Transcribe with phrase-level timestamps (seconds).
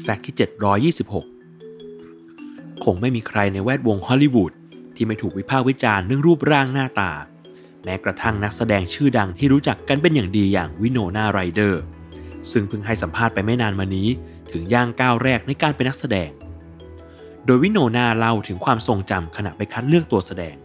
[0.00, 0.34] Fact ที่
[0.94, 4.52] 726 คงไม่มีใครในแวดวงฮอลลีวูด
[4.96, 7.12] ที่ไม่ถูกวิพากษ์วิจารณ์เรื่องรูปร่างหน้าตา
[7.84, 11.82] แม้กระทั่งนักแสดงชื่อดังที่รู้จักกันเป็นอย่างดีอย่าง Winona Ryder
[12.50, 14.08] ซึ่งเพิ่งให้สัมภาษณ์ไปไม่นานมานี้
[14.52, 16.30] ถึงย่างก้าวแรกในการเป็นนักแสดง
[17.44, 20.56] โดย Winona เล่าถึงความทรงจำขณะไปคัดเลือกตัวแสดง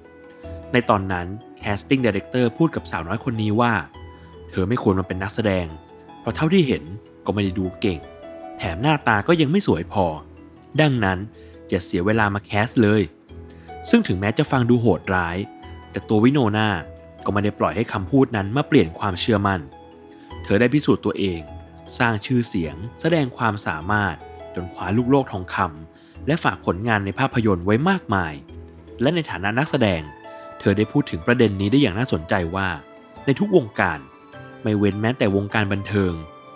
[0.74, 1.28] ในตอนนั้น
[1.60, 3.74] casting director พูดกับสาวน้อยคนนี้ว่า
[4.52, 5.66] เธอไม่ควรมาเป็นนักแสดง
[6.22, 6.84] เพราะเท่าที่เห็น
[7.26, 8.00] ก็ไม่ได้ดูเก่ง
[8.76, 10.06] มหน้าตาก็ยังไม่สวยพอ
[10.82, 11.20] ดังนั้น
[11.70, 13.02] อย่าเสียเวลามาแคสเลย
[13.90, 15.38] ซึ่งถึงแม้จะฟังดูโหดร้าย
[15.92, 16.70] แต่ตัววิโนนา
[17.26, 19.62] ก็ไม่ได้ปล่อยให้คำพูดนั้นมาเปลี่ยนความเชื่อมัน่น
[20.44, 21.42] เธอได้พิสูจน์ตัวเอง
[21.98, 24.16] สร้างชื่อเสียง แสดงความสามารถ
[24.56, 28.34] จนคว้าลูกโลกทองคำและฝากผลงานในภาพยนตร์ไว้มากมาย
[29.02, 30.02] และในฐานะนักแสดง
[30.60, 32.68] เธอได้พูดถึงประเด็นนี้ได้อย่างน่าสนใจว่า
[33.26, 34.00] ในทุกวงการ
[34.64, 36.14] ไม่เว้นแม้แต่วงการบันเทิง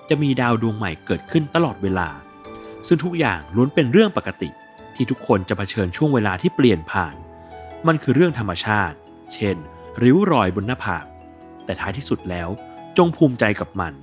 [0.09, 2.09] จะมีดาวดวงใหม่เกิดขึ้นตลอดเวลา
[2.87, 4.49] ซึ่งทุกอย่างล้วนเป็นเรื่องปกติ
[4.95, 7.15] ที่ทุกคนจะเผชิญช่วงเวลาที่เปลี่ยนผ่าน
[7.87, 8.97] มันคือเรื่องธรรมชาติ
[9.33, 9.57] เช่น
[10.03, 11.05] ริ้วรอยบนหน้าผาก
[11.65, 12.49] แต่ท้ายที่สุดแล้ว
[12.97, 13.93] จงภูมิใจกับมัน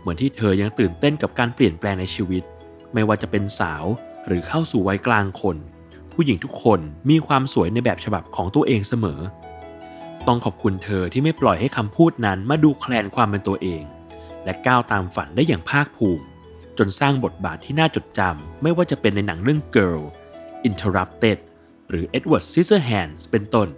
[0.00, 2.42] เหมือนที่เธอยังตื่นเต้นกับการเปลี่ยนแปลงในชีวิต
[2.94, 3.84] ไม่ว่าจะเป็นสาว
[4.26, 5.56] หรือเข้าสู่วัยกลางคน
[6.12, 9.20] ผู้หญิงทุกคนมีความสวยในแบบฉบับของตัวเองเสมอ
[10.26, 13.82] ต้องขอบคุณเธอที่ไม่ปล่อยให้คำพูดนั้นมาดูแคลนความเป็นตัวเอง
[14.44, 16.24] และก้าวตามฝันได้อย่างภาคภูมิ
[16.78, 20.02] จนสร้างบทบาทที่น่าจดจำไม่ว่าจะเป็นในหนังเรื่อง Girl
[20.68, 21.38] Interrupted
[21.90, 23.68] หรือ Edward Scissorhands เป็นต้น